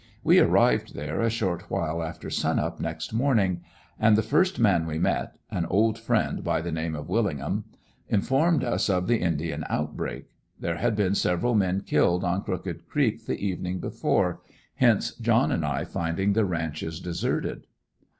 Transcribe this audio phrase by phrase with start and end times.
[0.23, 3.61] We arrived there a short while after sun up next morning;
[3.99, 7.65] and the first man we met an old friend by the name of Willingham
[8.09, 10.25] informed us of the indian outbreak.
[10.59, 14.41] There had been several men killed on Crooked Creek the evening before
[14.77, 17.67] hence John and I finding the ranches deserted.